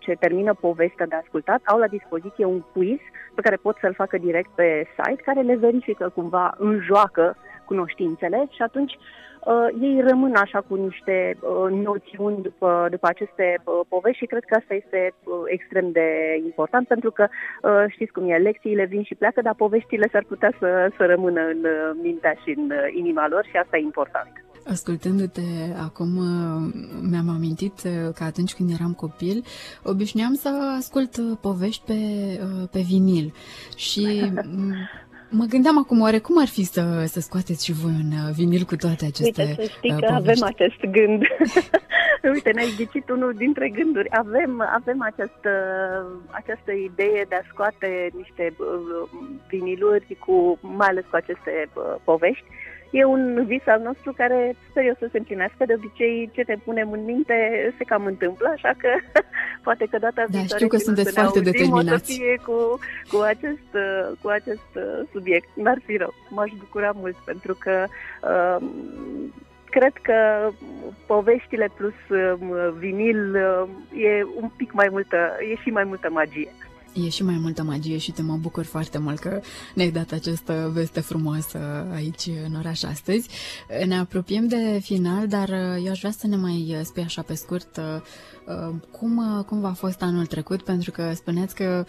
ce 0.00 0.12
termină 0.12 0.54
povestea 0.54 1.06
de 1.06 1.14
ascultat, 1.14 1.60
au 1.64 1.78
la 1.78 1.86
dispoziție 1.86 2.44
un 2.44 2.60
quiz 2.60 2.98
pe 3.34 3.40
care 3.40 3.56
pot 3.56 3.76
să-l 3.80 3.94
facă 3.94 4.18
direct 4.18 4.50
pe 4.54 4.86
site 4.96 5.22
care 5.22 5.40
le 5.40 5.56
verifică 5.56 6.12
cumva 6.14 6.54
în 6.58 6.80
joacă 6.80 7.36
cunoștințele 7.64 8.46
și 8.50 8.62
atunci 8.62 8.92
uh, 8.92 9.27
ei 9.80 10.00
rămân 10.00 10.34
așa 10.34 10.60
cu 10.60 10.74
niște 10.74 11.36
uh, 11.40 11.70
noțiuni 11.70 12.42
după, 12.42 12.88
după 12.90 13.06
aceste 13.06 13.60
uh, 13.64 13.80
povești 13.88 14.18
și 14.18 14.26
cred 14.26 14.44
că 14.44 14.54
asta 14.58 14.74
este 14.74 15.14
uh, 15.24 15.32
extrem 15.46 15.90
de 15.90 16.08
important 16.44 16.86
pentru 16.86 17.10
că 17.10 17.28
uh, 17.28 17.84
știți 17.88 18.12
cum 18.12 18.30
e, 18.30 18.36
lecțiile 18.36 18.84
vin 18.84 19.02
și 19.02 19.14
pleacă, 19.14 19.40
dar 19.42 19.54
poveștile 19.54 20.08
s-ar 20.12 20.24
putea 20.28 20.52
să, 20.58 20.90
să 20.96 21.04
rămână 21.04 21.40
în 21.40 21.60
uh, 21.64 21.98
mintea 22.02 22.34
și 22.42 22.54
în 22.56 22.64
uh, 22.70 22.78
inima 22.96 23.28
lor 23.28 23.44
și 23.50 23.56
asta 23.56 23.76
e 23.76 23.80
important. 23.80 24.32
Ascultându-te 24.70 25.40
acum 25.82 26.16
uh, 26.16 26.72
mi-am 27.10 27.28
amintit 27.28 27.72
uh, 27.84 28.12
că 28.14 28.24
atunci 28.24 28.54
când 28.54 28.70
eram 28.70 28.92
copil 28.92 29.44
obișnuiam 29.82 30.34
să 30.34 30.74
ascult 30.78 31.40
povești 31.40 31.82
pe, 31.86 32.00
pe 32.70 32.80
vinil 32.80 33.32
și 33.76 34.32
Mă 35.30 35.44
gândeam 35.44 35.78
acum, 35.78 36.00
oare 36.00 36.18
cum 36.18 36.40
ar 36.40 36.46
fi 36.46 36.64
să, 36.64 37.04
să 37.06 37.20
scoateți 37.20 37.64
și 37.64 37.72
voi 37.72 37.90
un 37.90 38.10
uh, 38.12 38.34
vinil 38.34 38.64
cu 38.64 38.76
toate 38.76 39.04
aceste 39.06 39.42
Uite, 39.42 39.54
să 39.62 39.70
știi 39.76 39.92
uh, 39.92 39.98
că 40.00 40.12
avem 40.12 40.42
acest 40.42 40.80
gând. 40.80 41.22
Uite, 42.34 42.50
ne-ai 42.50 42.74
ghicit 42.76 43.08
unul 43.08 43.32
dintre 43.36 43.68
gânduri. 43.68 44.08
Avem, 44.10 44.68
avem 44.74 45.02
această, 45.02 45.52
această 46.30 46.72
idee 46.72 47.26
de 47.28 47.34
a 47.34 47.48
scoate 47.52 48.10
niște 48.14 48.54
uh, 48.58 49.08
viniluri, 49.48 50.16
cu, 50.18 50.58
mai 50.60 50.88
ales 50.88 51.04
cu 51.10 51.16
aceste 51.16 51.68
povești 52.04 52.44
e 52.90 53.04
un 53.04 53.44
vis 53.46 53.66
al 53.66 53.80
nostru 53.80 54.12
care 54.12 54.56
sper 54.70 54.84
eu 54.84 54.96
să 54.98 55.08
se 55.10 55.18
împlinească. 55.18 55.64
De 55.66 55.74
obicei, 55.76 56.30
ce 56.32 56.42
te 56.44 56.56
punem 56.64 56.92
în 56.92 57.04
minte 57.04 57.34
se 57.78 57.84
cam 57.84 58.04
întâmplă, 58.04 58.52
așa 58.54 58.72
că 58.76 58.88
poate 59.66 59.86
că 59.90 59.98
data 59.98 60.24
da, 60.30 60.38
viitoare 60.38 60.64
știu 60.64 60.68
că 60.68 60.76
sunteți 60.76 61.12
foarte 61.12 61.38
auzim, 61.38 61.52
determinați. 61.52 61.92
o 61.92 61.96
să 61.96 62.12
fie 62.12 62.40
cu, 62.46 62.78
cu, 63.10 63.22
acest, 63.22 63.70
cu 64.22 64.28
acest 64.28 64.70
subiect. 65.12 65.48
N-ar 65.54 65.78
fi 65.84 65.96
rău. 65.96 66.14
M-aș 66.28 66.50
bucura 66.58 66.90
mult 66.94 67.16
pentru 67.24 67.56
că 67.60 67.84
uh, 68.22 68.66
cred 69.70 69.92
că 70.02 70.48
poveștile 71.06 71.68
plus 71.76 71.98
uh, 72.08 72.34
vinil 72.78 73.34
uh, 73.34 73.68
e 74.02 74.24
un 74.40 74.50
pic 74.56 74.72
mai 74.72 74.88
multă, 74.90 75.16
e 75.52 75.54
și 75.54 75.70
mai 75.70 75.84
multă 75.84 76.10
magie 76.10 76.52
e 77.04 77.08
și 77.08 77.24
mai 77.24 77.38
multă 77.40 77.62
magie 77.62 77.98
și 77.98 78.12
te 78.12 78.22
mă 78.22 78.36
bucur 78.36 78.64
foarte 78.64 78.98
mult 78.98 79.18
că 79.18 79.40
ne-ai 79.74 79.90
dat 79.90 80.12
această 80.12 80.70
veste 80.74 81.00
frumoasă 81.00 81.58
aici 81.94 82.30
în 82.46 82.54
oraș 82.58 82.82
astăzi. 82.82 83.28
Ne 83.86 83.98
apropiem 83.98 84.46
de 84.46 84.78
final, 84.82 85.26
dar 85.26 85.48
uh, 85.48 85.84
eu 85.84 85.90
aș 85.90 85.98
vrea 85.98 86.10
să 86.10 86.26
ne 86.26 86.36
mai 86.36 86.80
spui 86.82 87.02
așa 87.02 87.22
pe 87.22 87.34
scurt 87.34 87.76
uh, 87.76 87.84
uh, 88.46 88.74
cum, 88.90 89.44
cum 89.46 89.60
v-a 89.60 89.72
fost 89.72 90.02
anul 90.02 90.26
trecut, 90.26 90.62
pentru 90.62 90.90
că 90.90 91.12
spuneați 91.14 91.54
că 91.54 91.84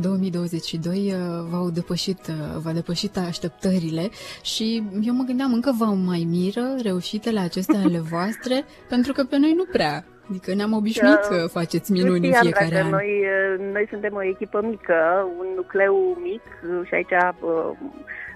2022 0.00 1.14
v-au 1.50 1.70
depășit, 1.70 2.20
v-a 2.62 2.72
depășit 2.72 3.16
așteptările 3.16 4.10
și 4.42 4.82
eu 5.02 5.14
mă 5.14 5.22
gândeam 5.22 5.52
încă 5.52 5.74
vă 5.78 5.84
mai 5.84 6.26
miră 6.28 6.76
reușitele 6.82 7.40
acestea 7.40 7.80
ale 7.80 7.98
voastre, 7.98 8.64
pentru 8.92 9.12
că 9.12 9.24
pe 9.24 9.38
noi 9.38 9.52
nu 9.56 9.64
prea. 9.64 10.11
Adică 10.32 10.54
ne-am 10.54 10.72
obișnuit 10.72 11.24
că 11.28 11.46
faceți 11.46 11.92
minuni 11.92 12.26
în 12.26 12.32
fiecare 12.40 12.80
an. 12.80 12.90
Noi, 12.90 13.24
noi 13.72 13.86
suntem 13.90 14.14
o 14.14 14.22
echipă 14.22 14.60
mică, 14.62 15.28
un 15.38 15.46
nucleu 15.56 16.18
mic 16.22 16.42
și 16.86 16.94
aici 16.94 17.16
uh, 17.40 17.70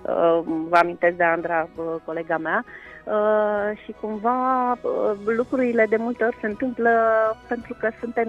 uh, 0.03 0.41
vă 0.69 0.77
amintesc 0.77 1.17
de 1.17 1.25
Andra, 1.25 1.69
uh, 1.77 1.85
colega 2.05 2.37
mea, 2.37 2.65
Uh, 3.07 3.79
și 3.85 3.95
cumva 4.01 4.73
uh, 4.73 5.17
lucrurile 5.37 5.87
de 5.89 5.97
multe 5.97 6.25
ori 6.25 6.37
se 6.41 6.47
întâmplă 6.47 6.91
pentru 7.49 7.77
că 7.81 7.91
suntem 8.01 8.29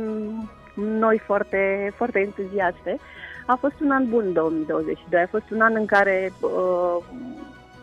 noi 0.76 1.22
foarte, 1.26 1.94
foarte 1.96 2.20
entuziaste. 2.20 2.98
A 3.46 3.58
fost 3.60 3.74
un 3.84 3.92
an 3.92 4.10
bun 4.10 4.34
2022, 4.34 5.22
a 5.22 5.28
fost 5.28 5.50
un 5.50 5.62
an 5.62 5.76
în 5.76 5.86
care 5.86 6.34
uh, 6.42 7.04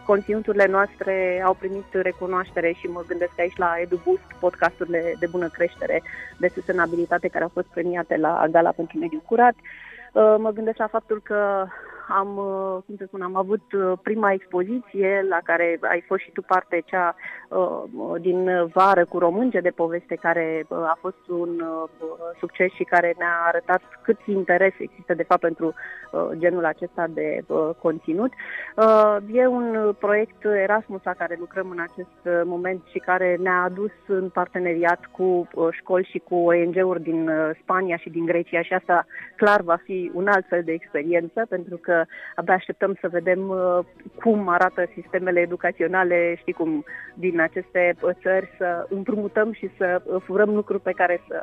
conținuturile 0.07 0.67
noastre 0.67 1.43
au 1.45 1.55
primit 1.55 1.85
recunoaștere 1.93 2.73
și 2.73 2.87
mă 2.87 3.05
gândesc 3.07 3.33
aici 3.39 3.57
la 3.57 3.75
EduBoost, 3.81 4.27
podcasturile 4.41 5.15
de 5.19 5.27
bună 5.27 5.49
creștere, 5.49 6.03
de 6.39 6.49
sustenabilitate 6.49 7.29
care 7.29 7.45
au 7.45 7.51
fost 7.53 7.67
premiate 7.67 8.17
la 8.17 8.47
Gala 8.51 8.71
pentru 8.71 8.99
Mediul 8.99 9.23
Curat. 9.27 9.55
Uh, 9.55 10.35
mă 10.39 10.51
gândesc 10.51 10.77
la 10.77 10.87
faptul 10.87 11.21
că 11.23 11.67
am, 12.09 12.37
uh, 12.37 12.83
cum 12.87 12.95
să 12.99 13.05
spun, 13.07 13.23
am 13.23 13.37
avut 13.37 13.73
uh, 13.73 13.93
prima 14.03 14.33
expoziție 14.33 15.27
la 15.29 15.39
care 15.45 15.79
ai 15.81 16.05
fost 16.07 16.23
și 16.23 16.31
tu 16.31 16.43
parte, 16.43 16.83
cea 16.85 17.15
uh, 17.49 18.21
din 18.21 18.69
vară 18.73 19.05
cu 19.05 19.19
românge 19.19 19.61
de 19.61 19.71
poveste, 19.71 20.15
care 20.15 20.67
a 20.69 20.99
fost 21.01 21.29
un 21.29 21.63
succes 22.39 22.71
și 22.73 22.83
care 22.83 23.15
ne-a 23.19 23.43
arătat 23.47 23.83
cât 24.03 24.19
interes 24.27 24.73
există 24.79 25.15
de 25.15 25.23
fapt 25.23 25.41
pentru 25.41 25.75
genul 26.33 26.65
acesta 26.65 27.07
de 27.09 27.45
conținut. 27.79 28.33
E 29.33 29.47
un 29.47 29.95
proiect 29.99 30.45
Erasmus 30.45 31.01
la 31.05 31.13
care 31.13 31.37
lucrăm 31.39 31.71
în 31.71 31.79
acest 31.81 32.45
moment 32.45 32.83
și 32.91 32.99
care 32.99 33.37
ne-a 33.41 33.63
adus 33.63 33.93
în 34.07 34.29
parteneriat 34.29 35.01
cu 35.11 35.49
școli 35.71 36.09
și 36.11 36.19
cu 36.19 36.35
ONG-uri 36.35 37.03
din 37.03 37.31
Spania 37.63 37.97
și 37.97 38.11
din 38.11 38.25
Grecia 38.25 38.63
și 38.63 38.73
asta 38.73 39.07
clar 39.37 39.61
va 39.61 39.77
fi 39.85 40.11
un 40.15 40.27
alt 40.29 40.47
fel 40.49 40.63
de 40.65 40.73
experiență 40.73 41.47
pentru 41.49 41.77
că 41.77 41.94
că 41.95 42.05
abia 42.35 42.55
așteptăm 42.55 42.97
să 43.01 43.09
vedem 43.09 43.49
uh, 43.49 43.79
cum 44.23 44.49
arată 44.49 44.83
sistemele 44.95 45.41
educaționale, 45.41 46.35
știi 46.39 46.53
cum, 46.53 46.85
din 47.15 47.41
aceste 47.41 47.95
uh, 48.01 48.11
țări, 48.23 48.55
să 48.59 48.87
împrumutăm 48.89 49.53
și 49.53 49.71
să 49.79 50.03
uh, 50.05 50.23
furăm 50.25 50.55
lucruri 50.55 50.83
pe 50.83 50.93
care 51.01 51.21
să, 51.29 51.39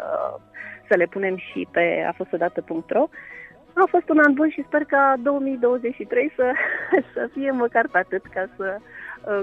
să 0.89 0.95
le 0.95 1.05
punem 1.05 1.37
și 1.37 1.67
pe 1.71 2.05
afostodată.ro. 2.07 3.07
A 3.73 3.87
fost 3.89 4.09
un 4.09 4.19
an 4.19 4.33
bun 4.33 4.49
și 4.49 4.63
sper 4.67 4.83
ca 4.83 5.13
2023 5.21 6.33
să, 6.35 6.51
să 7.13 7.29
fie 7.33 7.51
măcar 7.51 7.87
pe 7.91 7.97
atât, 7.97 8.25
ca 8.33 8.49
să, 8.57 8.77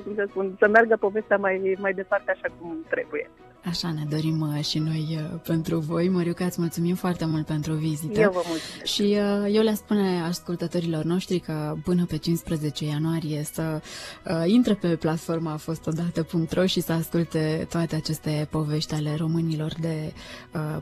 cum 0.04 0.14
să 0.14 0.24
spun, 0.28 0.56
să 0.58 0.68
meargă 0.68 0.96
povestea 0.96 1.36
mai, 1.36 1.76
mai 1.78 1.92
departe 1.92 2.30
așa 2.30 2.48
cum 2.60 2.84
trebuie. 2.88 3.30
Așa 3.64 3.92
ne 3.92 4.04
dorim 4.08 4.40
uh, 4.40 4.64
și 4.64 4.78
noi 4.78 5.06
uh, 5.10 5.40
pentru 5.46 5.78
voi. 5.78 6.08
Măriuca, 6.08 6.44
îți 6.44 6.60
mulțumim 6.60 6.94
foarte 6.94 7.24
mult 7.24 7.46
pentru 7.46 7.72
vizită. 7.72 8.20
Eu 8.20 8.30
vă 8.30 8.42
mulțumesc. 8.46 8.84
Și 8.84 9.02
uh, 9.02 9.54
eu 9.54 9.62
le 9.62 9.74
spune 9.74 10.22
ascultătorilor 10.22 11.04
noștri 11.04 11.38
că 11.38 11.76
până 11.84 12.04
pe 12.04 12.16
15 12.16 12.84
ianuarie 12.84 13.46
să 13.52 13.80
intre 14.46 14.74
pe 14.74 14.88
platforma 14.88 15.56
fostodată.ro 15.56 16.66
și 16.66 16.80
să 16.80 16.92
asculte 16.92 17.66
toate 17.70 17.96
aceste 17.96 18.48
povești 18.50 18.94
ale 18.94 19.14
românilor 19.18 19.72
de 19.80 20.12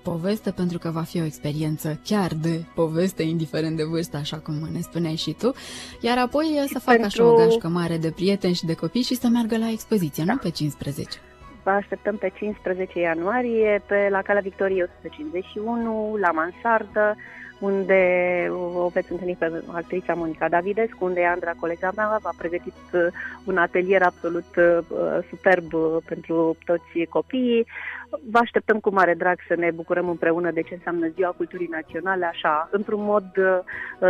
poveste, 0.02 0.50
pentru 0.50 0.78
că 0.78 0.90
va 0.90 1.02
fi 1.02 1.20
o 1.20 1.24
experiență 1.24 2.00
chiar 2.04 2.34
de 2.34 2.64
poveste, 2.74 3.22
indiferent 3.22 3.76
de 3.76 3.84
vârstă, 3.84 4.16
așa 4.16 4.36
cum 4.36 4.54
ne 4.72 4.80
spuneai 4.80 5.16
și 5.16 5.32
tu. 5.32 5.54
Iar 6.00 6.18
apoi 6.18 6.64
să 6.72 6.78
facă 6.78 6.98
pentru... 7.00 7.22
așa 7.22 7.32
o 7.32 7.36
gașcă 7.36 7.68
mare 7.68 7.96
de 7.96 8.10
prieteni 8.10 8.54
și 8.54 8.64
de 8.64 8.74
copii 8.74 9.02
și 9.02 9.16
să 9.16 9.26
meargă 9.26 9.56
la 9.56 9.70
expoziție, 9.70 10.24
da. 10.24 10.32
nu 10.32 10.38
pe 10.38 10.50
15. 10.50 11.20
Vă 11.66 11.72
așteptăm 11.72 12.16
pe 12.16 12.28
15 12.28 12.98
ianuarie 12.98 13.82
pe 13.86 14.08
la 14.10 14.22
Cala 14.22 14.40
Victoriei 14.40 14.82
151, 14.82 16.16
la 16.20 16.30
Mansardă, 16.30 17.16
unde 17.58 18.00
o 18.76 18.88
veți 18.88 19.12
întâlni 19.12 19.36
pe 19.38 19.62
actrița 19.66 20.14
Monica 20.14 20.48
Davidescu, 20.48 21.04
unde 21.04 21.24
Andra, 21.24 21.52
colega 21.60 21.90
mea, 21.96 22.18
v-a 22.22 22.34
pregătit 22.36 22.72
uh, 22.92 23.06
un 23.44 23.56
atelier 23.56 24.02
absolut 24.02 24.56
uh, 24.56 24.78
superb 25.28 25.72
uh, 25.72 25.96
pentru 26.06 26.56
toți 26.64 27.04
copiii. 27.08 27.66
Vă 28.30 28.38
așteptăm 28.38 28.80
cu 28.80 28.92
mare 28.92 29.14
drag 29.14 29.38
să 29.48 29.54
ne 29.56 29.70
bucurăm 29.70 30.08
împreună 30.08 30.50
de 30.50 30.62
ce 30.62 30.74
înseamnă 30.74 31.08
Ziua 31.08 31.30
Culturii 31.30 31.68
Naționale, 31.70 32.24
așa, 32.24 32.68
într-un 32.72 33.02
mod 33.02 33.26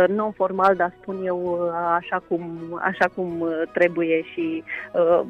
non-formal, 0.07 0.75
dar 0.75 0.93
spun 1.01 1.25
eu 1.25 1.71
așa 1.95 2.23
cum, 2.27 2.41
așa 2.81 3.07
cum 3.15 3.47
trebuie 3.73 4.21
și 4.21 4.63
uh, 4.93 5.21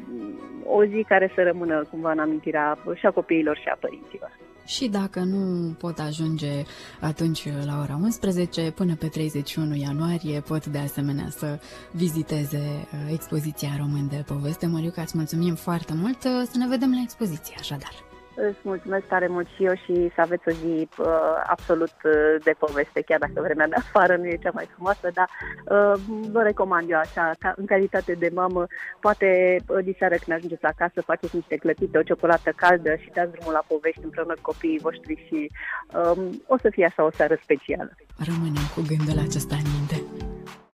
o 0.65 0.83
zi 0.85 1.05
care 1.07 1.31
să 1.35 1.43
rămână 1.43 1.85
cumva 1.89 2.11
în 2.11 2.19
amintirea 2.19 2.77
și 2.93 3.05
a 3.05 3.11
copiilor 3.11 3.57
și 3.57 3.67
a 3.67 3.77
părinților 3.79 4.31
și 4.67 4.87
dacă 4.87 5.19
nu 5.19 5.71
pot 5.73 5.99
ajunge 5.99 6.63
atunci 6.99 7.47
la 7.65 7.79
ora 7.81 7.99
11, 8.01 8.71
până 8.71 8.95
pe 8.95 9.07
31 9.07 9.75
ianuarie 9.75 10.39
pot 10.39 10.65
de 10.65 10.77
asemenea 10.77 11.29
să 11.37 11.59
viziteze 11.91 12.57
uh, 12.57 13.11
expoziția 13.13 13.75
Român 13.77 14.07
de 14.07 14.23
Poveste. 14.25 14.65
Măriuca, 14.65 15.01
îți 15.01 15.17
mulțumim 15.17 15.55
foarte 15.55 15.93
mult, 15.93 16.21
să 16.21 16.57
ne 16.57 16.67
vedem 16.67 16.91
la 16.91 17.01
expoziție, 17.01 17.55
așadar. 17.59 18.06
Îți 18.39 18.59
mulțumesc 18.61 19.05
tare 19.05 19.27
mult 19.27 19.47
și 19.55 19.63
eu 19.63 19.75
și 19.75 20.11
să 20.15 20.21
aveți 20.21 20.47
o 20.47 20.51
zi 20.51 20.87
uh, 20.97 21.07
absolut 21.45 21.95
uh, 22.03 22.43
de 22.43 22.53
poveste, 22.59 23.01
chiar 23.01 23.19
dacă 23.19 23.41
vremea 23.41 23.67
de 23.67 23.75
afară 23.75 24.15
nu 24.17 24.25
e 24.25 24.43
cea 24.43 24.51
mai 24.53 24.67
frumoasă, 24.73 25.09
dar 25.13 25.29
uh, 25.29 25.93
vă 26.31 26.41
recomand 26.41 26.89
eu 26.89 26.97
așa, 26.97 27.31
ca, 27.39 27.53
în 27.55 27.65
calitate 27.65 28.13
de 28.13 28.29
mamă, 28.33 28.65
poate 28.99 29.27
uh, 29.67 29.83
diseară 29.83 30.15
când 30.15 30.37
ajungeți 30.37 30.63
acasă, 30.65 31.01
faceți 31.01 31.35
niște 31.35 31.55
clătite, 31.55 31.97
o 31.97 32.07
ciocolată 32.09 32.51
caldă 32.55 32.95
și 32.95 33.11
dați 33.13 33.31
drumul 33.31 33.53
la 33.53 33.63
povești 33.67 34.03
împreună 34.03 34.33
cu 34.33 34.41
copiii 34.41 34.83
voștri 34.85 35.25
și 35.27 35.51
uh, 35.93 36.17
o 36.47 36.57
să 36.57 36.69
fie 36.69 36.85
așa 36.85 37.03
o 37.03 37.11
seară 37.11 37.35
specială. 37.41 37.91
Rămânem 38.29 38.67
cu 38.75 38.81
gândul 38.91 39.19
acesta 39.27 39.55
în 39.55 39.86